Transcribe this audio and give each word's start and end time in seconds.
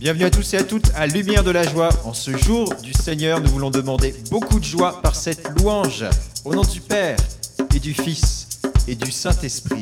Bienvenue 0.00 0.26
à 0.26 0.30
tous 0.30 0.54
et 0.54 0.58
à 0.58 0.62
toutes 0.62 0.92
à 0.94 1.08
Lumière 1.08 1.42
de 1.42 1.50
la 1.50 1.64
Joie. 1.64 1.88
En 2.04 2.14
ce 2.14 2.36
jour 2.36 2.72
du 2.84 2.92
Seigneur, 2.92 3.40
nous 3.40 3.50
voulons 3.50 3.70
demander 3.70 4.14
beaucoup 4.30 4.60
de 4.60 4.64
joie 4.64 5.02
par 5.02 5.16
cette 5.16 5.48
louange. 5.58 6.04
Au 6.44 6.54
nom 6.54 6.62
du 6.62 6.80
Père 6.80 7.16
et 7.74 7.80
du 7.80 7.94
Fils 7.94 8.46
et 8.86 8.94
du 8.94 9.10
Saint-Esprit. 9.10 9.80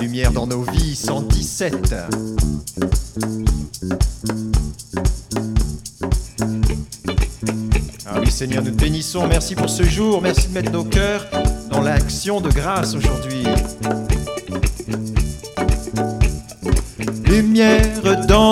Lumière 0.00 0.30
dans 0.30 0.46
nos 0.46 0.62
vies, 0.62 0.94
117. 0.94 1.92
Ah 8.06 8.20
oui 8.20 8.30
Seigneur, 8.30 8.62
nous 8.62 8.70
te 8.70 8.80
bénissons. 8.80 9.26
Merci 9.26 9.56
pour 9.56 9.70
ce 9.70 9.82
jour. 9.82 10.22
Merci 10.22 10.46
de 10.46 10.52
mettre 10.52 10.70
nos 10.70 10.84
cœurs 10.84 11.26
dans 11.68 11.80
l'action 11.80 12.40
de 12.40 12.50
grâce 12.50 12.94
aujourd'hui. 12.94 13.42
Lumière 17.28 18.26
dans 18.26 18.47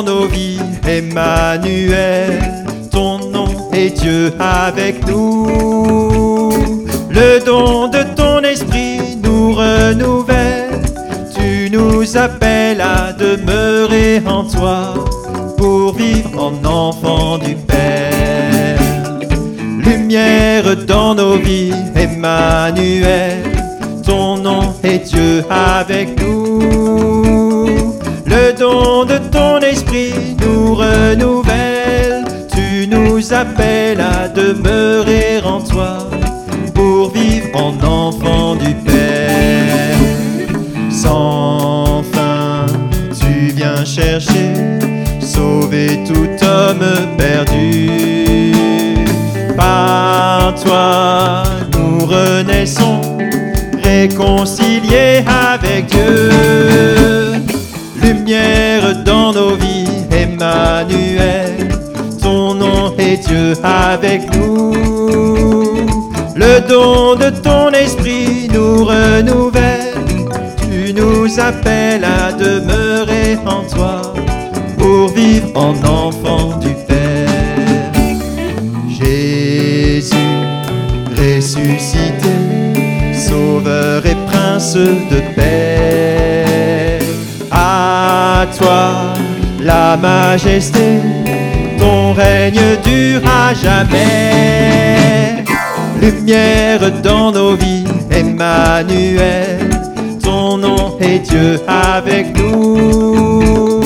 Emmanuel, 1.16 2.42
ton 2.90 3.18
nom 3.30 3.48
est 3.72 3.98
Dieu 3.98 4.34
avec 4.38 5.08
nous. 5.08 6.50
Le 7.08 7.42
don 7.42 7.88
de 7.88 8.02
ton 8.14 8.42
esprit 8.42 9.16
nous 9.24 9.54
renouvelle, 9.54 10.82
tu 11.34 11.70
nous 11.70 12.18
appelles 12.18 12.82
à 12.82 13.14
demeurer 13.14 14.20
en 14.26 14.44
toi 14.44 14.92
pour 15.56 15.94
vivre 15.94 16.38
en 16.38 16.68
enfant 16.68 17.38
du 17.38 17.54
Père. 17.54 18.78
Lumière 19.86 20.76
dans 20.86 21.14
nos 21.14 21.38
vies, 21.38 21.72
Emmanuel, 21.94 23.38
ton 24.04 24.36
nom 24.36 24.74
est 24.84 24.98
Dieu 24.98 25.42
avec 25.48 26.20
nous. 26.20 27.56
Le 28.26 28.52
don 28.52 29.06
de 29.06 29.16
ton 29.16 29.60
esprit 29.60 30.25
nous 30.76 30.82
renouvelle, 30.82 32.24
tu 32.54 32.86
nous 32.86 33.32
appelles 33.32 34.00
à 34.00 34.28
demeurer 34.28 35.40
en 35.44 35.60
toi 35.60 35.98
pour 36.74 37.10
vivre 37.10 37.48
en 37.54 37.74
enfant 37.84 38.56
du 38.56 38.74
Père. 38.74 39.96
Sans 40.90 42.02
fin, 42.12 42.66
tu 43.18 43.54
viens 43.54 43.84
chercher, 43.84 44.52
sauver 45.20 46.00
tout 46.06 46.44
homme 46.44 47.16
perdu. 47.16 48.52
Par 49.56 50.54
toi, 50.62 51.42
nous 51.72 52.06
renaissons, 52.06 53.00
réconciliés 53.82 55.24
avec 55.26 55.86
Dieu. 55.86 56.30
Lumière 58.02 58.65
Avec 63.62 64.34
nous. 64.34 64.72
Le 66.34 66.60
don 66.66 67.16
de 67.16 67.30
ton 67.30 67.70
esprit 67.70 68.48
nous 68.52 68.84
renouvelle, 68.84 69.94
tu 70.62 70.94
nous 70.94 71.38
appelles 71.38 72.04
à 72.04 72.32
demeurer 72.32 73.36
en 73.46 73.62
toi 73.62 74.14
pour 74.78 75.08
vivre 75.08 75.48
en 75.54 75.74
enfant 75.84 76.58
du 76.58 76.74
Père. 76.86 77.92
Jésus, 78.88 80.14
ressuscité, 81.16 82.34
sauveur 83.12 84.04
et 84.06 84.16
prince 84.26 84.74
de 84.76 85.20
paix. 85.34 86.98
À 87.50 88.46
toi 88.58 89.14
la 89.60 89.96
majesté, 89.96 91.00
règne 92.12 92.60
dure 92.84 93.22
à 93.26 93.54
jamais. 93.54 95.44
Lumière 96.00 96.90
dans 97.02 97.32
nos 97.32 97.56
vies, 97.56 97.84
Emmanuel, 98.10 99.70
ton 100.22 100.58
nom 100.58 100.96
est 101.00 101.20
Dieu 101.20 101.60
avec 101.66 102.36
nous. 102.38 103.80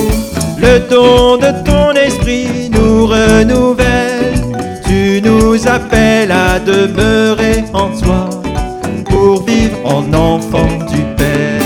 Le 0.57 0.79
don 0.89 1.37
de 1.37 1.51
ton 1.65 1.91
esprit 1.93 2.69
nous 2.69 3.07
renouvelle, 3.07 4.33
tu 4.85 5.21
nous 5.23 5.67
appelles 5.67 6.31
à 6.31 6.59
demeurer 6.59 7.63
en 7.73 7.89
toi 7.89 8.29
pour 9.09 9.43
vivre 9.43 9.77
en 9.83 10.13
enfant 10.13 10.67
du 10.91 11.01
Père. 11.17 11.61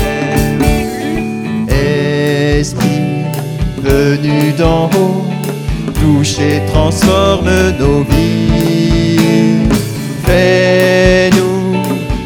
Esprit 2.60 3.26
venu 3.80 4.54
d'en 4.58 4.86
haut, 4.86 5.25
touche 6.06 6.40
et 6.40 6.62
transforme 6.72 7.50
nos 7.80 8.04
vies. 8.04 9.70
Fais-nous 10.26 11.78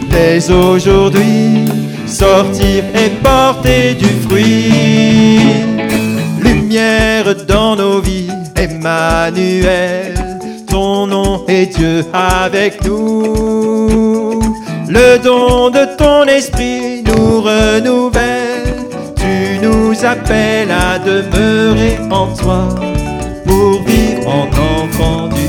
dès 0.09 0.51
aujourd'hui 0.51 1.66
sortir 2.06 2.84
et 2.95 3.09
porter 3.23 3.94
du 3.94 4.09
fruit. 4.25 5.40
Lumière 6.41 7.35
dans 7.47 7.75
nos 7.75 8.01
vies, 8.01 8.31
Emmanuel, 8.56 10.13
ton 10.67 11.07
nom 11.07 11.46
est 11.47 11.67
Dieu 11.78 12.06
avec 12.13 12.84
nous. 12.84 14.40
Le 14.88 15.17
don 15.23 15.69
de 15.69 15.85
ton 15.97 16.23
esprit 16.25 17.03
nous 17.03 17.41
renouvelle, 17.41 18.75
tu 19.16 19.66
nous 19.66 19.94
appelles 20.03 20.72
à 20.72 20.97
demeurer 21.00 22.00
en 22.09 22.28
toi 22.35 22.89
en 24.29 24.47
enfant 24.47 25.28
du. 25.28 25.45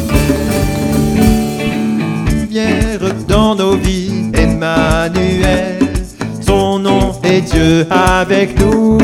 Lumière 2.30 3.00
dans 3.28 3.54
nos 3.54 3.76
vies, 3.76 4.30
Emmanuel, 4.34 5.78
ton 6.46 6.78
nom 6.78 7.12
est 7.22 7.42
Dieu 7.42 7.86
avec 7.90 8.58
nous. 8.58 8.98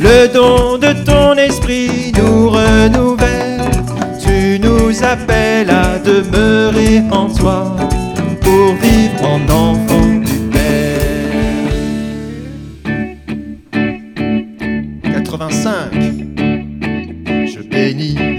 Le 0.00 0.28
don 0.32 0.78
de 0.78 0.92
ton 1.04 1.34
esprit 1.34 2.12
nous 2.16 2.50
renouvelle, 2.50 3.60
tu 4.24 4.58
nous 4.60 5.04
appelles 5.04 5.70
à 5.70 5.98
demeurer 5.98 7.02
en 7.10 7.28
toi 7.28 7.76
pour 8.40 8.74
vivre 8.82 9.22
en 9.24 9.40
enfant 9.52 9.85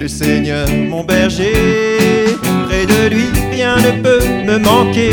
le 0.07 0.25
Seigneur 0.25 0.67
mon 0.89 1.03
berger, 1.03 1.51
près 2.65 2.85
de 2.85 3.13
lui 3.13 3.25
rien 3.51 3.75
ne 3.75 4.01
peut 4.01 4.25
me 4.45 4.57
manquer, 4.57 5.11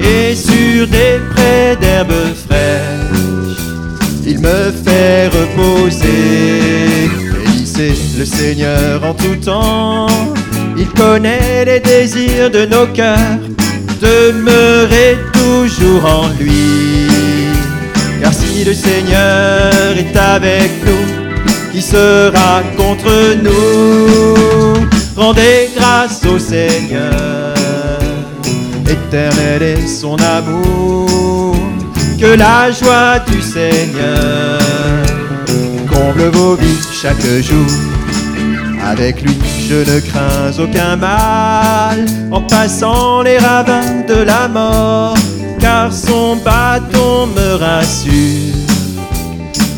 et 0.00 0.34
sur 0.34 0.88
des 0.88 1.20
prés 1.32 1.76
d'herbes 1.80 2.34
fraîches, 2.44 3.60
il 4.26 4.40
me 4.40 4.72
fait 4.84 5.28
reposer. 5.28 7.08
Bénissez 7.44 7.94
le 8.18 8.24
Seigneur 8.24 9.04
en 9.04 9.14
tout 9.14 9.36
temps, 9.36 10.08
il 10.76 10.88
connaît 10.88 11.64
les 11.64 11.78
désirs 11.78 12.50
de 12.50 12.66
nos 12.66 12.86
cœurs, 12.86 13.38
demeurez 14.02 15.18
toujours 15.32 16.04
en 16.04 16.28
lui. 16.40 17.06
Car 18.20 18.34
si 18.34 18.64
le 18.64 18.74
Seigneur 18.74 19.96
est 19.96 20.16
avec 20.16 20.70
nous, 20.84 21.19
sera 21.80 22.62
contre 22.76 23.34
nous 23.42 24.40
Rendez 25.20 25.68
grâce 25.76 26.24
au 26.24 26.38
Seigneur, 26.38 27.54
éternel 28.88 29.62
est 29.62 29.86
son 29.86 30.16
amour. 30.16 31.56
Que 32.18 32.38
la 32.38 32.70
joie 32.70 33.18
du 33.30 33.42
Seigneur 33.42 34.58
comble 35.92 36.30
vos 36.32 36.54
vies 36.54 36.80
chaque 36.90 37.20
jour. 37.42 37.66
Avec 38.82 39.20
lui, 39.20 39.36
je 39.68 39.74
ne 39.74 40.00
crains 40.00 40.58
aucun 40.58 40.96
mal 40.96 42.06
en 42.30 42.40
passant 42.40 43.20
les 43.20 43.36
ravins 43.36 44.00
de 44.08 44.22
la 44.22 44.48
mort, 44.48 45.18
car 45.58 45.92
son 45.92 46.36
bâton 46.36 47.26
me 47.26 47.56
rassure. 47.56 48.69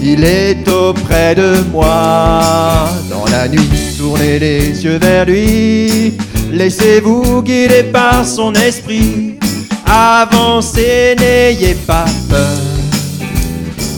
Il 0.05 0.25
est 0.25 0.69
auprès 0.69 1.37
de 1.37 1.63
moi. 1.71 2.89
Dans 3.09 3.25
la 3.31 3.47
nuit, 3.47 3.69
tournez 3.97 4.41
les 4.41 4.85
yeux 4.85 4.99
vers 4.99 5.25
lui. 5.25 6.15
Laissez-vous 6.51 7.41
guider 7.43 7.85
par 7.85 8.27
son 8.27 8.53
esprit. 8.55 9.39
Avancez, 9.87 11.15
n'ayez 11.19 11.75
pas 11.87 12.07
peur. 12.29 12.59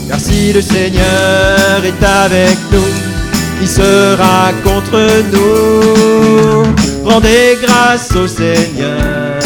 Car 0.07 0.19
si 0.19 0.53
le 0.53 0.61
Seigneur 0.61 1.83
est 1.83 2.05
avec 2.05 2.57
nous, 2.71 3.59
qui 3.59 3.67
sera 3.67 4.51
contre 4.63 4.99
nous 5.31 6.63
Rendez 7.03 7.57
grâce 7.61 8.15
au 8.15 8.27
Seigneur, 8.27 9.39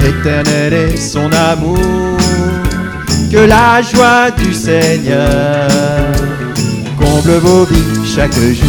éternel 0.00 0.72
est 0.72 0.96
son 0.96 1.30
amour. 1.32 2.11
Que 3.32 3.38
la 3.38 3.80
joie 3.80 4.30
du 4.30 4.52
Seigneur 4.52 5.66
comble 6.98 7.38
vos 7.38 7.64
vies 7.64 8.06
chaque 8.14 8.34
jour. 8.34 8.68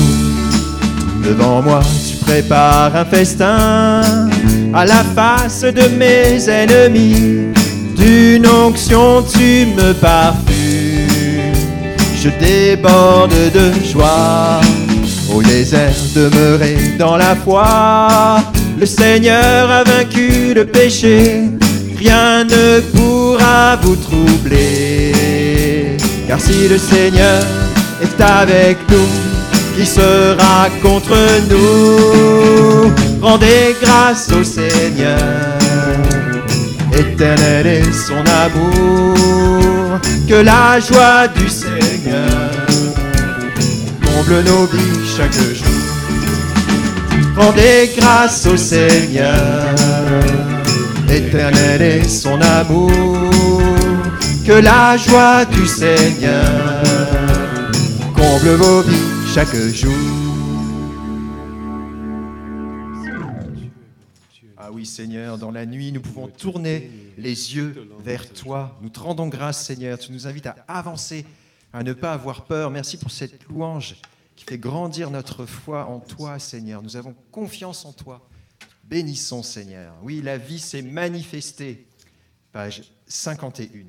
Devant 1.21 1.61
moi, 1.61 1.81
tu 2.07 2.15
prépares 2.23 2.95
un 2.95 3.03
festin 3.03 3.99
à 4.73 4.85
la 4.85 5.03
face 5.15 5.63
de 5.63 5.89
mes 5.97 6.49
ennemis. 6.49 7.51
D'une 7.97 8.47
onction, 8.47 9.25
tu 9.33 9.65
me 9.65 9.91
parfumes. 9.91 10.39
Je 12.17 12.29
déborde 12.39 13.33
de 13.53 13.73
joie. 13.91 14.61
Au 15.29 15.43
désert, 15.43 15.93
demeurer 16.15 16.95
dans 16.97 17.17
la 17.17 17.35
foi. 17.35 18.39
Le 18.79 18.85
Seigneur 18.85 19.69
a 19.69 19.83
vaincu 19.83 20.53
le 20.55 20.65
péché. 20.65 21.52
Rien 22.05 22.43
ne 22.43 22.81
pourra 22.81 23.77
vous 23.81 23.95
troubler. 23.95 25.95
Car 26.27 26.37
si 26.37 26.67
le 26.67 26.77
Seigneur 26.77 27.41
est 28.01 28.21
avec 28.21 28.77
nous, 28.89 29.07
qui 29.77 29.85
sera 29.85 30.67
contre 30.81 31.15
nous 31.49 32.91
Rendez 33.21 33.77
grâce 33.81 34.27
au 34.37 34.43
Seigneur, 34.43 35.17
éternel 36.91 37.67
est 37.67 37.93
son 37.93 38.21
amour, 38.43 39.97
que 40.27 40.43
la 40.43 40.81
joie 40.81 41.29
du 41.29 41.47
Seigneur 41.47 42.49
comble 44.01 44.43
nos 44.45 44.65
vies 44.65 45.07
chaque 45.15 45.31
jour. 45.31 45.53
Rendez 47.37 47.91
grâce 47.97 48.45
au 48.45 48.57
Seigneur, 48.57 49.72
éternel 51.13 51.81
est 51.81 52.09
son 52.09 52.41
amour, 52.41 52.89
que 54.45 54.53
la 54.53 54.97
joie 54.97 55.45
du 55.45 55.67
Seigneur 55.67 56.43
comble 58.15 58.55
vos 58.55 58.81
vies 58.81 59.31
chaque 59.33 59.55
jour. 59.55 59.93
Ah 64.57 64.69
oui 64.71 64.85
Seigneur, 64.87 65.37
dans 65.37 65.51
la 65.51 65.67
nuit, 65.67 65.91
nous 65.91 66.01
pouvons 66.01 66.27
tourner 66.27 66.89
les 67.17 67.55
yeux 67.55 67.87
vers 68.03 68.27
toi. 68.33 68.75
Nous 68.81 68.89
te 68.89 68.99
rendons 68.99 69.27
grâce 69.27 69.63
Seigneur. 69.63 69.99
Tu 69.99 70.11
nous 70.11 70.25
invites 70.25 70.47
à 70.47 70.55
avancer, 70.67 71.25
à 71.73 71.83
ne 71.83 71.93
pas 71.93 72.13
avoir 72.13 72.45
peur. 72.45 72.71
Merci 72.71 72.97
pour 72.97 73.11
cette 73.11 73.47
louange 73.47 73.97
qui 74.35 74.45
fait 74.45 74.57
grandir 74.57 75.11
notre 75.11 75.45
foi 75.45 75.85
en 75.85 75.99
toi 75.99 76.39
Seigneur. 76.39 76.81
Nous 76.81 76.97
avons 76.97 77.13
confiance 77.31 77.85
en 77.85 77.91
toi. 77.91 78.27
Bénissons 78.83 79.43
Seigneur. 79.43 79.93
Oui, 80.03 80.21
la 80.21 80.37
vie 80.37 80.59
s'est 80.59 80.81
manifestée. 80.81 81.87
Page 82.51 82.83
51. 83.07 83.85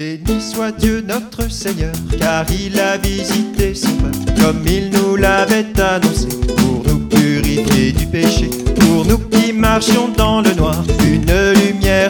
Béni 0.00 0.40
soit 0.40 0.72
Dieu 0.72 1.00
notre 1.00 1.50
Seigneur, 1.50 1.92
car 2.18 2.46
il 2.50 2.78
a 2.78 2.96
visité 2.96 3.74
son 3.74 3.94
peuple 3.96 4.40
comme 4.40 4.66
il 4.66 4.90
nous 4.90 5.16
l'avait 5.16 5.78
annoncé, 5.78 6.28
pour 6.56 6.84
nous 6.86 7.08
purifier 7.08 7.92
du 7.92 8.06
péché, 8.06 8.48
pour 8.78 9.04
nous 9.04 9.18
qui 9.18 9.52
marchions 9.52 10.08
dans 10.08 10.40
le 10.40 10.54
noir, 10.54 10.82
une 11.04 11.28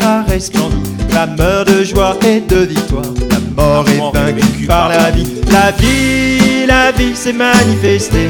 lumière 0.00 0.08
a 0.08 0.22
resplendi, 0.22 0.76
clameur 1.08 1.64
de 1.64 1.84
joie 1.84 2.16
et 2.26 2.40
de 2.40 2.56
victoire, 2.56 3.02
la 3.30 3.62
mort 3.62 3.84
est 3.88 4.32
vaincue 4.32 4.66
par 4.66 4.88
la 4.88 5.10
vie, 5.10 5.26
la 5.50 5.70
vie, 5.72 6.66
la 6.66 6.92
vie 6.92 7.14
s'est 7.14 7.32
manifestée, 7.32 8.28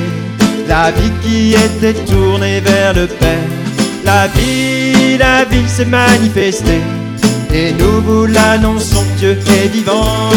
la 0.68 0.90
vie 0.90 1.12
qui 1.22 1.54
était 1.54 1.94
tournée 2.04 2.60
vers 2.60 2.94
le 2.94 3.06
Père, 3.06 3.38
la 4.04 4.26
vie, 4.28 5.18
la 5.18 5.44
vie 5.44 5.68
s'est 5.68 5.84
manifestée. 5.84 6.80
Et 7.52 7.72
nous 7.72 8.00
vous 8.02 8.26
l'annonçons, 8.26 9.04
Dieu 9.18 9.32
est 9.32 9.68
vivant. 9.68 10.30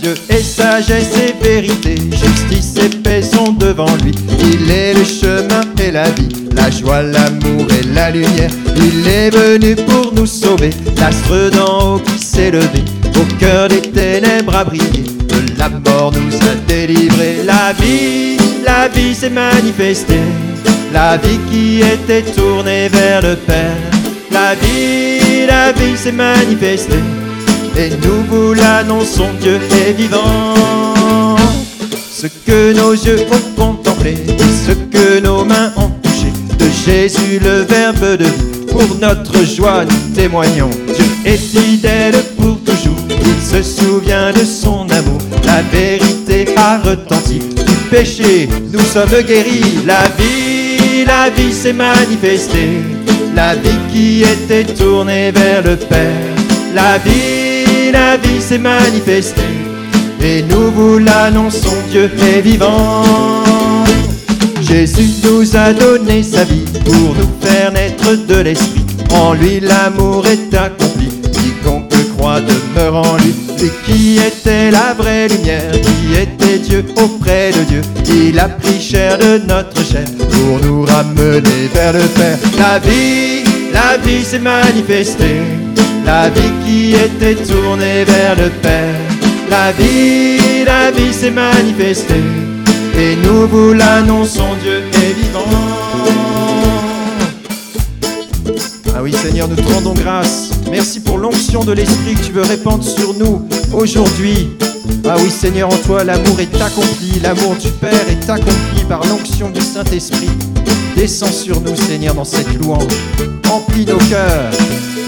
Dieu 0.00 0.14
est 0.28 0.42
sagesse 0.42 1.12
et 1.16 1.44
vérité, 1.44 1.96
justice 2.12 2.74
et 2.84 2.88
paix 2.88 3.22
sont 3.22 3.52
devant 3.52 3.94
lui. 4.04 4.12
Il 4.40 4.70
est 4.70 4.94
le 4.94 5.04
chemin 5.04 5.62
et 5.82 5.90
la 5.90 6.08
vie, 6.10 6.28
la 6.54 6.70
joie, 6.70 7.02
l'amour 7.02 7.66
et 7.70 7.86
la 7.94 8.10
lumière. 8.10 8.50
Il 8.76 9.08
est 9.08 9.30
venu 9.30 9.74
pour 9.74 10.12
nous 10.14 10.26
sauver, 10.26 10.70
l'astre 10.96 11.50
d'en 11.50 11.94
haut 11.94 11.98
qui 11.98 12.18
s'est 12.18 12.50
levé, 12.50 12.84
au 13.16 13.24
cœur 13.40 13.68
des 13.68 13.82
ténèbres 13.82 14.54
a 14.54 14.64
brillé. 14.64 15.04
De 15.28 15.58
la 15.58 15.68
mort 15.68 16.12
nous 16.12 16.36
a 16.48 16.54
délivrés, 16.68 17.42
la 17.44 17.72
vie, 17.72 18.36
la 18.64 18.88
vie 18.88 19.14
s'est 19.14 19.30
manifestée, 19.30 20.20
la 20.92 21.16
vie 21.16 21.38
qui 21.50 21.80
était 21.80 22.22
tournée 22.22 22.88
vers 22.88 23.22
le 23.22 23.34
Père. 23.34 23.76
La 24.30 24.54
vie, 24.54 25.46
la 25.48 25.72
vie 25.72 25.96
s'est 25.96 26.12
manifestée 26.12 27.02
et 27.78 27.90
nous 28.02 28.24
vous 28.28 28.54
l'annonçons, 28.54 29.28
Dieu 29.40 29.58
est 29.86 29.92
vivant. 29.92 31.36
Ce 32.10 32.26
que 32.26 32.74
nos 32.74 32.92
yeux 32.92 33.26
ont 33.30 33.62
contemplé, 33.62 34.16
ce 34.66 34.72
que 34.72 35.20
nos 35.20 35.44
mains 35.44 35.72
ont 35.76 35.90
touché, 36.02 36.32
de 36.58 36.66
Jésus 36.84 37.38
le 37.42 37.62
Verbe 37.62 38.16
de 38.18 38.26
pour 38.72 38.96
notre 39.00 39.44
joie 39.44 39.84
nous 39.84 40.14
témoignons. 40.14 40.70
Dieu 40.86 41.06
est 41.24 41.36
fidèle 41.36 42.16
pour 42.36 42.58
toujours, 42.64 42.98
il 43.08 43.40
se 43.40 43.62
souvient 43.62 44.32
de 44.32 44.44
son 44.44 44.86
amour, 44.90 45.20
la 45.44 45.62
vérité 45.62 46.46
a 46.56 46.78
retenti, 46.78 47.38
du 47.38 47.74
péché 47.90 48.48
nous 48.72 48.80
sommes 48.80 49.22
guéris, 49.22 49.78
la 49.86 50.02
vie, 50.18 51.04
la 51.06 51.30
vie 51.30 51.52
s'est 51.52 51.72
manifestée 51.72 52.82
la 53.38 53.54
vie 53.54 53.78
qui 53.92 54.22
était 54.22 54.64
tournée 54.64 55.30
vers 55.30 55.62
le 55.62 55.76
Père. 55.76 56.34
La 56.74 56.98
vie, 56.98 57.37
vie 58.22 58.40
s'est 58.40 58.58
manifestée, 58.58 59.42
et 60.22 60.42
nous 60.42 60.70
vous 60.70 60.98
l'annonçons, 60.98 61.76
Dieu 61.90 62.10
est 62.20 62.40
vivant. 62.40 63.04
Jésus 64.60 65.08
nous 65.24 65.56
a 65.56 65.72
donné 65.72 66.22
sa 66.22 66.44
vie 66.44 66.64
pour 66.84 67.14
nous 67.14 67.30
faire 67.40 67.72
naître 67.72 68.14
de 68.26 68.40
l'Esprit. 68.40 68.84
En 69.10 69.32
lui 69.32 69.60
l'amour 69.60 70.26
est 70.26 70.54
accompli, 70.54 71.08
quiconque 71.32 71.90
croit 72.16 72.40
demeure 72.40 72.96
en 72.96 73.16
lui. 73.16 73.34
Lui 73.60 73.70
qui 73.86 74.18
était 74.18 74.70
la 74.70 74.94
vraie 74.94 75.28
lumière, 75.28 75.72
qui 75.72 76.14
était 76.14 76.58
Dieu 76.58 76.84
auprès 77.02 77.50
de 77.50 77.64
Dieu. 77.64 77.80
Il 78.06 78.38
a 78.38 78.48
pris 78.48 78.80
chair 78.80 79.18
de 79.18 79.38
notre 79.48 79.82
chair 79.84 80.06
pour 80.18 80.60
nous 80.60 80.84
ramener 80.84 81.68
vers 81.72 81.94
le 81.94 82.00
Père. 82.00 82.38
La 82.58 82.78
vie, 82.78 83.44
la 83.72 83.96
vie 83.96 84.24
s'est 84.24 84.38
manifestée, 84.38 85.40
la 86.08 86.30
vie 86.30 86.52
qui 86.64 86.94
était 86.94 87.34
tournée 87.34 88.02
vers 88.04 88.34
le 88.34 88.48
Père. 88.62 88.94
La 89.50 89.72
vie, 89.72 90.64
la 90.64 90.90
vie 90.90 91.12
s'est 91.12 91.30
manifestée, 91.30 92.24
et 92.98 93.14
nous 93.16 93.46
vous 93.46 93.74
l'annonçons, 93.74 94.54
Dieu 94.62 94.78
est 94.94 95.14
vivant. 95.20 95.52
Ah 98.96 99.02
oui 99.02 99.12
Seigneur, 99.12 99.48
nous 99.48 99.56
te 99.56 99.72
rendons 99.74 99.92
grâce. 99.92 100.50
Merci 100.70 101.00
pour 101.00 101.18
l'onction 101.18 101.62
de 101.62 101.72
l'Esprit 101.72 102.14
que 102.14 102.24
tu 102.24 102.32
veux 102.32 102.42
répandre 102.42 102.82
sur 102.82 103.12
nous 103.14 103.46
aujourd'hui. 103.72 104.48
Ah 105.04 105.16
oui 105.18 105.30
Seigneur, 105.30 105.68
en 105.68 105.76
toi 105.76 106.04
l'amour 106.04 106.40
est 106.40 106.54
accompli, 106.60 107.20
l'amour 107.22 107.54
du 107.56 107.68
Père 107.68 108.08
est 108.08 108.30
accompli 108.30 108.82
par 108.88 109.04
l'onction 109.06 109.50
du 109.50 109.60
Saint-Esprit. 109.60 110.30
Descends 110.96 111.32
sur 111.32 111.60
nous 111.60 111.76
Seigneur 111.76 112.14
dans 112.14 112.24
cette 112.24 112.52
louange. 112.60 112.92
Emplis 113.50 113.86
nos 113.86 113.98
cœurs. 113.98 114.50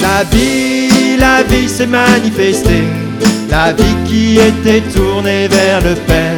La 0.00 0.24
vie, 0.24 1.16
la 1.18 1.42
vie 1.42 1.68
s'est 1.68 1.86
manifestée. 1.86 2.84
La 3.50 3.72
vie 3.72 3.96
qui 4.06 4.38
était 4.38 4.82
tournée 4.92 5.48
vers 5.48 5.80
le 5.80 5.94
Père. 5.94 6.36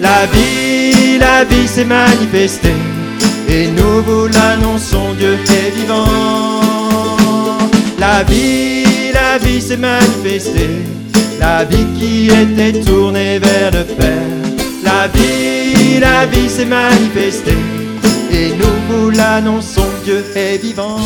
La 0.00 0.26
vie, 0.26 1.18
la 1.18 1.44
vie 1.44 1.68
s'est 1.68 1.84
manifestée. 1.84 2.74
Et 3.48 3.68
nous 3.68 4.02
vous 4.02 4.26
l'annonçons, 4.28 5.14
Dieu 5.18 5.34
est 5.34 5.70
vivant. 5.76 6.70
La 8.00 8.22
vie, 8.22 9.12
la 9.12 9.36
vie 9.36 9.60
s'est 9.60 9.76
manifestée, 9.76 10.70
la 11.38 11.64
vie 11.64 11.86
qui 11.98 12.28
était 12.28 12.80
tournée 12.80 13.38
vers 13.38 13.70
le 13.72 13.84
Père. 13.84 14.40
La 14.82 15.06
vie, 15.08 16.00
la 16.00 16.24
vie 16.24 16.48
s'est 16.48 16.64
manifestée, 16.64 17.58
et 18.32 18.56
nous 18.56 18.64
vous 18.88 19.10
l'annonçons, 19.10 19.86
Dieu 20.04 20.24
est 20.36 20.58
vivant. 20.58 20.98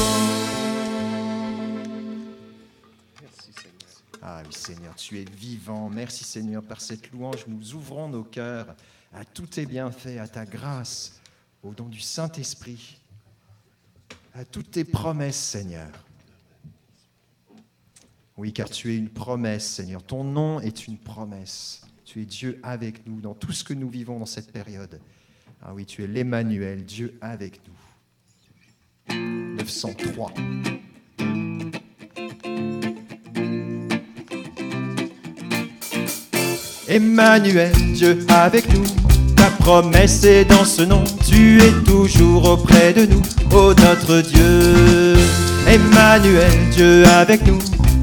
Merci 3.20 3.52
Seigneur. 3.52 4.22
Ah 4.22 4.42
oui 4.46 4.52
Seigneur, 4.52 4.94
tu 4.94 5.20
es 5.20 5.24
vivant. 5.24 5.88
Merci 5.88 6.24
Seigneur, 6.24 6.62
par 6.62 6.80
cette 6.80 7.10
louange, 7.12 7.44
nous 7.46 7.74
ouvrons 7.74 8.08
nos 8.08 8.24
cœurs 8.24 8.74
à 9.12 9.24
tous 9.24 9.46
tes 9.46 9.66
bienfaits, 9.66 10.18
à 10.18 10.28
ta 10.28 10.44
grâce, 10.44 11.20
au 11.62 11.72
don 11.72 11.86
du 11.86 12.00
Saint-Esprit, 12.00 12.98
à 14.34 14.44
toutes 14.44 14.72
tes 14.72 14.84
promesses, 14.84 15.38
Seigneur. 15.38 15.90
Oui, 18.36 18.52
car 18.52 18.68
tu 18.68 18.92
es 18.92 18.96
une 18.96 19.10
promesse, 19.10 19.66
Seigneur. 19.66 20.02
Ton 20.02 20.24
nom 20.24 20.60
est 20.60 20.88
une 20.88 20.98
promesse. 20.98 21.82
Tu 22.04 22.22
es 22.22 22.24
Dieu 22.24 22.60
avec 22.64 23.06
nous 23.06 23.20
dans 23.20 23.34
tout 23.34 23.52
ce 23.52 23.62
que 23.62 23.74
nous 23.74 23.88
vivons 23.88 24.18
dans 24.18 24.26
cette 24.26 24.50
période. 24.50 25.00
Ah 25.66 25.70
oui, 25.74 25.86
tu 25.86 26.04
es 26.04 26.06
l'Emmanuel, 26.06 26.84
Dieu 26.84 27.14
avec 27.22 27.58
nous. 27.66 29.14
903. 29.56 30.30
Emmanuel, 36.86 37.72
Dieu 37.94 38.18
avec 38.28 38.68
nous, 38.74 38.84
ta 39.36 39.46
promesse 39.58 40.22
est 40.24 40.44
dans 40.44 40.66
ce 40.66 40.82
nom, 40.82 41.02
tu 41.26 41.58
es 41.62 41.72
toujours 41.86 42.44
auprès 42.44 42.92
de 42.92 43.06
nous, 43.06 43.22
ô 43.50 43.72
notre 43.72 44.20
Dieu. 44.20 45.14
Emmanuel, 45.66 46.52
Dieu 46.72 47.06
avec 47.06 47.46
nous, 47.46 47.58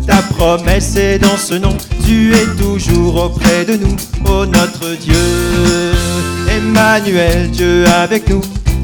ta 0.08 0.24
promesse 0.24 0.96
est 0.96 1.20
dans 1.20 1.38
ce 1.38 1.54
nom, 1.54 1.78
tu 2.04 2.34
es 2.34 2.56
toujours 2.58 3.26
auprès 3.26 3.66
de 3.66 3.76
nous, 3.76 3.96
ô 4.26 4.48
notre 4.48 4.96
Dieu. 4.96 6.21
Emmanuel, 6.58 7.50
Dieu 7.52 7.86
avec 7.88 8.30
nous, 8.30 8.42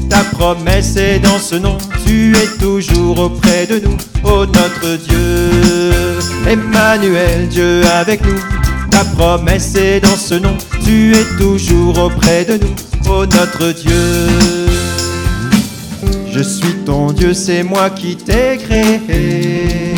ta 0.08 0.24
promesse 0.24 0.96
est 0.96 1.18
dans 1.18 1.38
ce 1.38 1.56
nom, 1.56 1.76
tu 2.06 2.32
es 2.32 2.46
toujours 2.58 3.18
auprès 3.18 3.66
de 3.66 3.80
nous, 3.84 3.96
ô 4.24 4.46
notre 4.46 4.96
Dieu. 5.06 5.52
Emmanuel, 6.46 7.48
Dieu 7.48 7.82
avec 7.86 8.24
nous, 8.24 8.40
ta 8.90 9.04
promesse 9.04 9.74
est 9.74 10.00
dans 10.00 10.16
ce 10.16 10.34
nom, 10.34 10.56
tu 10.84 11.12
es 11.12 11.24
toujours 11.36 11.98
auprès 11.98 12.44
de 12.44 12.54
nous, 12.54 13.12
ô 13.12 13.26
notre 13.26 13.72
Dieu. 13.72 14.58
Je 16.32 16.42
suis 16.42 16.74
ton 16.86 17.12
Dieu, 17.12 17.34
c'est 17.34 17.62
moi 17.62 17.90
qui 17.90 18.16
t'ai 18.16 18.56
créé. 18.56 19.94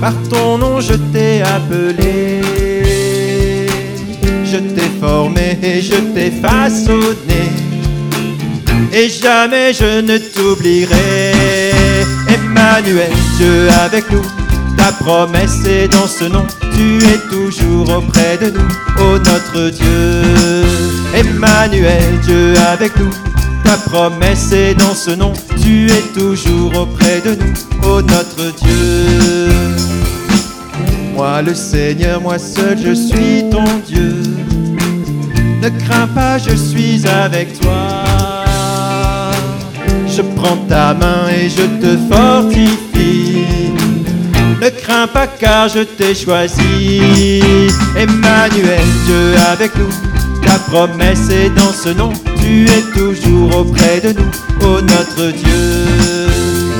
Par 0.00 0.14
ton 0.30 0.58
nom 0.58 0.80
je 0.80 0.94
t'ai 0.94 1.42
appelé. 1.42 2.55
Je 4.56 4.74
t'ai 4.74 4.88
formé 5.00 5.58
et 5.62 5.82
je 5.82 5.96
t'ai 6.14 6.30
façonné. 6.30 7.42
Et 8.90 9.10
jamais 9.10 9.74
je 9.74 10.00
ne 10.00 10.16
t'oublierai. 10.16 11.32
Emmanuel, 12.26 13.12
Dieu 13.36 13.68
avec 13.84 14.10
nous. 14.10 14.22
Ta 14.78 14.92
promesse 14.92 15.62
est 15.66 15.88
dans 15.88 16.06
ce 16.06 16.24
nom. 16.24 16.46
Tu 16.74 17.04
es 17.04 17.18
toujours 17.28 17.98
auprès 17.98 18.38
de 18.38 18.50
nous, 18.56 19.04
ô 19.04 19.18
notre 19.18 19.68
Dieu. 19.68 20.22
Emmanuel, 21.14 22.18
Dieu 22.24 22.54
avec 22.72 22.96
nous. 22.96 23.10
Ta 23.62 23.76
promesse 23.76 24.52
est 24.52 24.74
dans 24.74 24.94
ce 24.94 25.10
nom, 25.10 25.32
tu 25.60 25.86
es 25.90 26.02
toujours 26.14 26.74
auprès 26.80 27.20
de 27.20 27.34
nous, 27.34 27.88
ô 27.88 28.00
notre 28.00 28.54
Dieu. 28.62 29.95
Moi 31.16 31.40
le 31.40 31.54
Seigneur, 31.54 32.20
moi 32.20 32.38
seul, 32.38 32.76
je 32.78 32.92
suis 32.92 33.48
ton 33.50 33.64
Dieu. 33.86 34.22
Ne 35.62 35.70
crains 35.84 36.08
pas, 36.08 36.36
je 36.36 36.54
suis 36.54 37.06
avec 37.06 37.58
toi. 37.58 38.04
Je 40.06 40.20
prends 40.20 40.58
ta 40.68 40.92
main 40.92 41.28
et 41.28 41.48
je 41.48 41.62
te 41.80 41.96
fortifie. 42.12 43.46
Ne 44.60 44.68
crains 44.68 45.06
pas 45.06 45.26
car 45.26 45.68
je 45.68 45.80
t'ai 45.80 46.14
choisi. 46.14 47.40
Emmanuel, 47.96 48.84
Dieu 49.06 49.34
avec 49.50 49.74
nous. 49.76 49.90
Ta 50.46 50.58
promesse 50.70 51.28
est 51.30 51.50
dans 51.50 51.72
ce 51.72 51.88
nom, 51.88 52.12
tu 52.40 52.66
es 52.66 52.82
toujours 52.94 53.56
auprès 53.56 54.00
de 54.00 54.12
nous, 54.12 54.66
ô 54.66 54.80
notre 54.80 55.32
Dieu. 55.32 56.28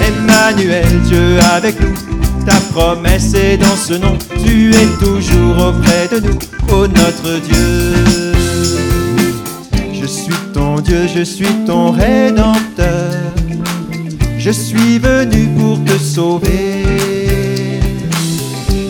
Emmanuel, 0.07 0.87
Dieu 1.05 1.39
avec 1.53 1.81
nous, 1.81 1.95
ta 2.47 2.61
promesse 2.73 3.35
est 3.35 3.57
dans 3.57 3.77
ce 3.77 3.95
nom, 3.95 4.17
tu 4.45 4.71
es 4.71 4.87
toujours 5.05 5.69
auprès 5.69 6.09
de 6.13 6.27
nous, 6.27 6.39
ô 6.75 6.87
notre 6.87 7.41
Dieu. 7.41 8.35
Je 9.93 10.07
suis 10.07 10.35
ton 10.55 10.77
Dieu, 10.81 11.09
je 11.13 11.23
suis 11.23 11.53
ton 11.67 11.91
Rédempteur, 11.91 13.13
je 14.39 14.51
suis 14.51 14.99
venu 14.99 15.49
pour 15.59 15.83
te 15.85 15.99
sauver. 15.99 16.85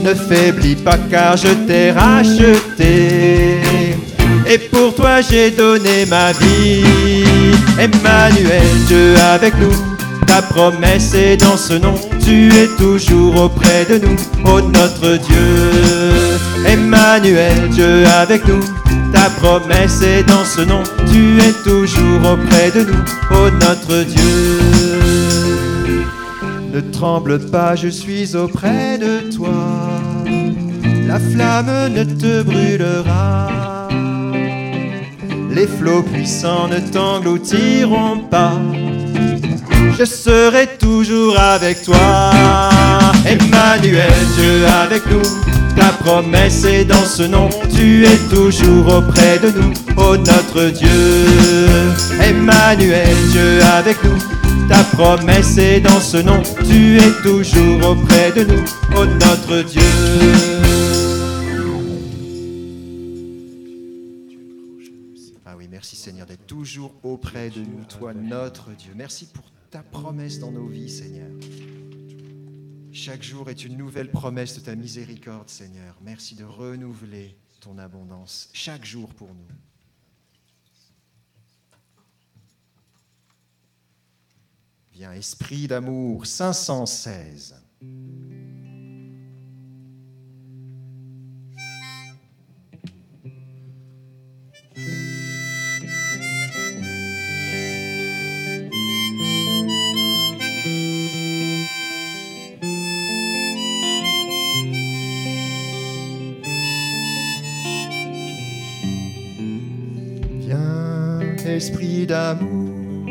Ne 0.05 0.15
faiblis 0.15 0.77
pas 0.77 0.99
car 1.11 1.37
je 1.37 1.49
t'ai 1.67 1.91
racheté. 1.91 3.61
Et 4.49 4.59
pour 4.71 4.95
toi 4.95 5.21
j'ai 5.23 5.51
donné 5.51 6.07
ma 6.07 6.33
vie. 6.33 6.85
Emmanuel, 7.79 8.67
Dieu 8.87 9.15
avec 9.35 9.55
nous. 9.59 9.75
Ta 10.27 10.43
promesse 10.43 11.15
est 11.15 11.39
dans 11.39 11.57
ce 11.57 11.75
nom. 11.75 11.95
Tu 12.27 12.49
es 12.49 12.67
toujours 12.77 13.41
auprès 13.41 13.85
de 13.85 14.05
nous, 14.05 14.17
ô 14.51 14.61
notre 14.61 15.17
Dieu. 15.17 16.67
Emmanuel, 16.67 17.69
Dieu 17.71 18.05
avec 18.05 18.45
nous. 18.49 18.65
Ta 19.13 19.31
promesse 19.31 20.03
est 20.03 20.25
dans 20.25 20.45
ce 20.45 20.63
nom. 20.63 20.83
Tu 21.13 21.39
es 21.39 21.53
toujours 21.63 22.33
auprès 22.33 22.73
de 22.73 22.81
nous, 22.81 23.05
ô 23.31 23.49
notre 23.53 24.03
Dieu. 24.03 24.59
Ne 26.75 26.81
tremble 26.81 27.39
pas, 27.39 27.77
je 27.77 27.87
suis 27.87 28.35
auprès 28.35 28.99
de 28.99 29.33
toi. 29.33 29.55
La 31.07 31.21
flamme 31.21 31.93
ne 31.95 32.03
te 32.03 32.43
brûlera. 32.43 33.89
Les 35.53 35.69
flots 35.69 36.03
puissants 36.03 36.67
ne 36.67 36.81
t'engloutiront 36.81 38.19
pas. 38.29 38.59
Je 39.99 40.05
serai 40.05 40.67
toujours 40.79 41.39
avec 41.39 41.83
toi. 41.83 42.31
Emmanuel, 43.25 44.13
Dieu 44.37 44.67
avec 44.67 45.07
nous. 45.07 45.23
Ta 45.75 45.89
promesse 46.05 46.65
est 46.65 46.85
dans 46.85 47.05
ce 47.05 47.23
nom. 47.23 47.49
Tu 47.75 48.05
es 48.05 48.19
toujours 48.29 48.95
auprès 48.95 49.39
de 49.39 49.51
nous, 49.59 49.73
ô 49.97 50.19
notre 50.19 50.71
Dieu. 50.71 50.91
Emmanuel, 52.21 53.17
Dieu 53.31 53.63
avec 53.63 53.97
nous. 54.05 54.19
Ta 54.69 54.85
promesse 54.85 55.57
est 55.57 55.81
dans 55.81 56.01
ce 56.01 56.19
nom. 56.19 56.43
Tu 56.69 56.99
es 56.99 57.13
toujours 57.23 57.91
auprès 57.91 58.33
de 58.33 58.45
nous, 58.45 58.65
ô 58.99 59.07
notre 59.07 59.63
Dieu. 59.63 59.81
Ah 65.47 65.55
oui, 65.57 65.69
merci 65.71 65.97
Seigneur 65.97 66.27
d'être 66.27 66.47
toujours 66.47 66.93
auprès 67.03 67.49
de 67.49 67.61
nous, 67.61 67.85
toi 67.99 68.13
notre 68.13 68.71
Dieu. 68.77 68.93
Merci 68.95 69.27
pour 69.33 69.45
promesse 69.83 70.39
dans 70.39 70.51
nos 70.51 70.67
vies, 70.67 70.91
Seigneur. 70.91 71.31
Chaque 72.93 73.23
jour 73.23 73.51
est 73.51 73.65
une 73.65 73.77
nouvelle 73.77 74.11
promesse 74.11 74.59
de 74.59 74.61
ta 74.61 74.75
miséricorde, 74.75 75.49
Seigneur. 75.49 75.97
Merci 76.03 76.35
de 76.35 76.45
renouveler 76.45 77.37
ton 77.61 77.79
abondance 77.79 78.49
chaque 78.53 78.85
jour 78.85 79.13
pour 79.15 79.29
nous. 79.29 79.47
Viens, 84.93 85.13
esprit 85.13 85.69
d'amour, 85.69 86.27
516. 86.27 87.55
Esprit 111.57 112.07
d'amour, 112.07 113.09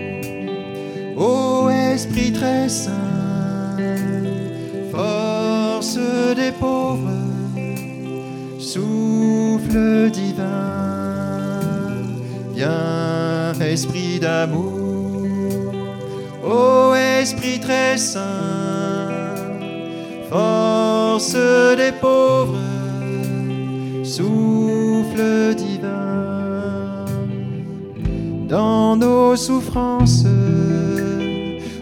ô 1.18 1.68
esprit 1.70 2.32
très 2.32 2.70
saint, 2.70 3.78
force 4.92 5.98
des 6.36 6.52
pauvres, 6.52 7.10
souffle 8.60 10.12
divin. 10.12 10.75
Viens, 12.54 13.54
esprit 13.60 14.20
d'amour, 14.20 15.74
ô 16.44 16.94
esprit 16.94 17.60
très 17.60 17.98
saint, 17.98 19.34
force 20.30 21.36
des 21.82 21.94
pauvres, 22.00 22.75
nos 28.96 29.36
souffrances, 29.36 30.25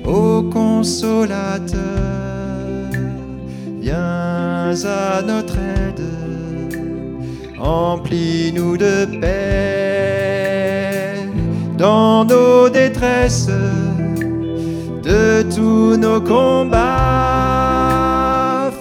ô 0.05 0.43
consolateur, 0.43 1.79
viens 3.79 4.73
à 4.85 5.21
notre 5.21 5.57
aide, 5.57 6.01
emplis-nous 7.59 8.77
de 8.77 9.05
paix 9.21 10.53
dans 11.77 12.25
nos 12.25 12.69
détresses, 12.69 13.49
de 15.03 15.43
tous 15.53 15.97
nos 15.97 16.21
combats, 16.21 16.81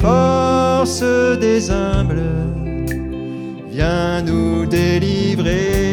force 0.01 1.05
des 1.41 1.71
humbles, 1.71 2.23
viens 3.71 4.23
nous 4.23 4.67
délivrer. 4.67 5.92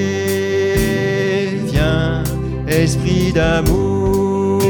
Esprit 2.79 3.33
d'amour, 3.33 4.61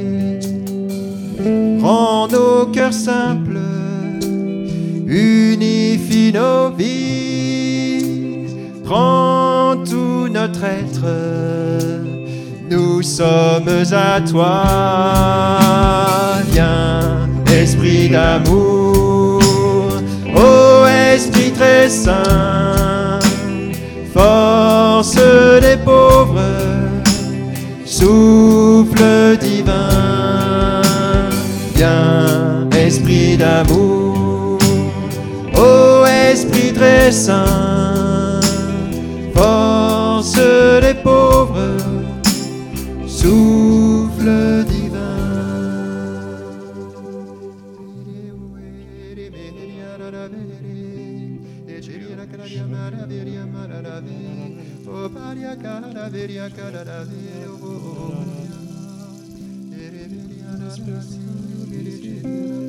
rends 1.82 2.30
nos 2.30 2.68
cœurs 2.68 2.94
simples, 2.94 3.60
unifie 5.06 6.32
nos 6.32 6.70
vies, 6.78 8.46
prends 8.86 9.76
tout 9.84 10.30
notre 10.30 10.64
être, 10.64 12.13
nous 12.70 13.02
sommes 13.02 13.84
à 13.92 14.22
toi. 14.22 14.64
Viens, 16.52 17.28
esprit 17.52 18.10
d'amour, 18.10 19.42
ô 20.36 20.86
esprit 21.14 21.52
très 21.52 21.90
saint, 21.90 23.20
force 24.14 25.16
des 25.62 25.78
pauvres, 25.84 26.42
souffle 27.86 29.38
divin. 29.40 30.82
Viens, 31.76 32.68
esprit 32.76 33.38
d'amour, 33.38 34.60
ô 35.58 36.06
esprit 36.06 36.74
très 36.74 37.12
saint, 37.12 38.40
force 39.36 39.63
Cheria 51.84 52.26
Canaria 52.26 52.66
Mara 52.66 53.06
Veria 53.06 53.46
Mara 53.46 54.00
Ve 54.00 54.88
O 54.88 55.10
Paria 55.10 55.54
Canara 55.58 56.10
Veria 56.10 56.50
Canara 56.50 57.04
Ve 57.04 57.46
O 57.46 58.14
Veria 59.70 60.08
Nara 60.58 60.78
Veria 61.70 62.22
Nara 62.24 62.63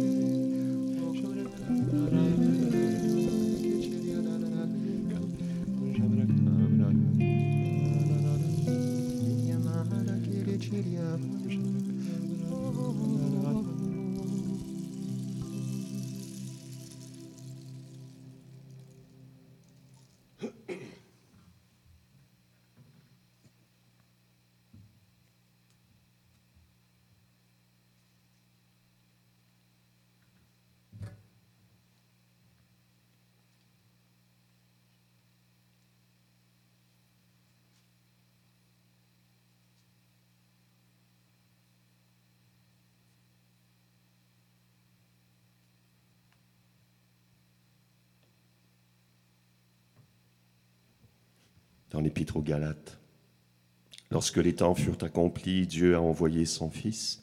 dans 51.95 52.01
l'Épître 52.01 52.37
aux 52.37 52.43
Galates. 52.43 52.99
Lorsque 54.11 54.39
les 54.39 54.57
temps 54.57 54.75
furent 54.75 55.03
accomplis, 55.03 55.65
Dieu 55.65 55.95
a 55.95 56.01
envoyé 56.01 56.45
son 56.45 56.69
Fils. 56.69 57.23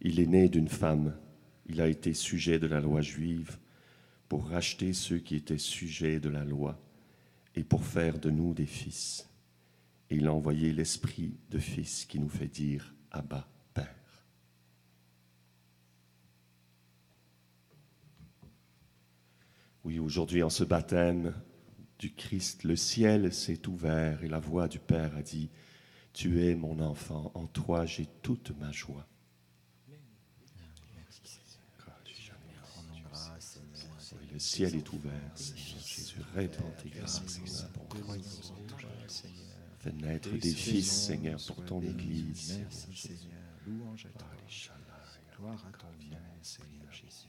Il 0.00 0.18
est 0.18 0.26
né 0.26 0.48
d'une 0.48 0.66
femme. 0.66 1.14
Il 1.66 1.80
a 1.80 1.86
été 1.86 2.12
sujet 2.12 2.58
de 2.58 2.66
la 2.66 2.80
loi 2.80 3.02
juive 3.02 3.56
pour 4.28 4.48
racheter 4.48 4.94
ceux 4.94 5.18
qui 5.18 5.36
étaient 5.36 5.58
sujets 5.58 6.18
de 6.18 6.28
la 6.28 6.44
loi 6.44 6.76
et 7.54 7.62
pour 7.62 7.84
faire 7.84 8.18
de 8.18 8.30
nous 8.30 8.52
des 8.52 8.66
fils. 8.66 9.28
Et 10.10 10.16
il 10.16 10.26
a 10.26 10.34
envoyé 10.34 10.72
l'Esprit 10.72 11.36
de 11.48 11.58
Fils 11.60 12.04
qui 12.04 12.18
nous 12.18 12.28
fait 12.28 12.48
dire 12.48 12.92
Abba, 13.12 13.48
Père. 13.74 14.24
Oui, 19.84 20.00
aujourd'hui, 20.00 20.42
en 20.42 20.50
ce 20.50 20.64
baptême 20.64 21.32
du 22.00 22.10
Christ, 22.14 22.64
le 22.64 22.76
ciel 22.76 23.32
s'est 23.32 23.68
ouvert 23.68 24.24
et 24.24 24.28
la 24.28 24.40
voix 24.40 24.68
du 24.68 24.78
Père 24.78 25.14
a 25.16 25.22
dit, 25.22 25.50
Tu 26.14 26.42
es 26.42 26.54
mon 26.54 26.80
enfant, 26.80 27.30
en 27.34 27.46
toi 27.46 27.84
j'ai 27.84 28.08
toute 28.22 28.58
ma 28.58 28.72
joie. 28.72 29.06
Le 34.32 34.38
ciel 34.38 34.74
est 34.76 34.92
ouvert, 34.92 35.12
Seigneur 35.34 35.86
Jésus, 35.86 36.16
répands 36.34 36.72
tes 36.82 36.88
grâces. 36.88 37.20
Fais 39.80 39.92
naître 39.92 40.30
des 40.30 40.54
fils, 40.54 40.90
Seigneur, 40.90 41.38
pour 41.46 41.62
ton 41.66 41.82
Église. 41.82 42.60
Louange 43.66 44.06
à 44.06 44.18
toi. 44.18 44.28
Gloire 45.36 45.66
à 45.68 45.76
ton 45.76 45.86
Seigneur 46.40 46.90
Jésus. 46.90 47.28